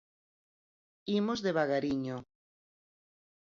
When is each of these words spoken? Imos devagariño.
Imos 1.19 1.39
devagariño. 1.47 2.17